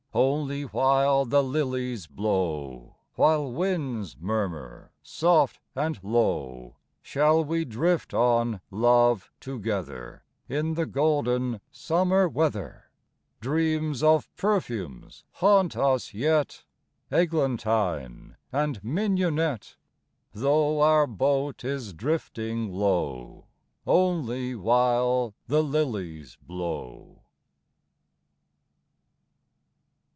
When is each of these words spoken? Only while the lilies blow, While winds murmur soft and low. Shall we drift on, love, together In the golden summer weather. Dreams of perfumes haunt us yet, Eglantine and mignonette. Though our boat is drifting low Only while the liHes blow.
Only 0.13 0.63
while 0.63 1.23
the 1.23 1.41
lilies 1.41 2.05
blow, 2.05 2.97
While 3.15 3.49
winds 3.53 4.17
murmur 4.19 4.91
soft 5.01 5.61
and 5.73 5.97
low. 6.03 6.75
Shall 7.01 7.45
we 7.45 7.63
drift 7.63 8.13
on, 8.13 8.59
love, 8.69 9.31
together 9.39 10.25
In 10.49 10.73
the 10.73 10.85
golden 10.85 11.61
summer 11.71 12.27
weather. 12.27 12.91
Dreams 13.39 14.03
of 14.03 14.29
perfumes 14.35 15.23
haunt 15.35 15.77
us 15.77 16.13
yet, 16.13 16.65
Eglantine 17.09 18.35
and 18.51 18.83
mignonette. 18.83 19.77
Though 20.33 20.81
our 20.81 21.07
boat 21.07 21.63
is 21.63 21.93
drifting 21.93 22.69
low 22.69 23.45
Only 23.87 24.55
while 24.55 25.35
the 25.47 25.63
liHes 25.63 26.35
blow. 26.41 27.19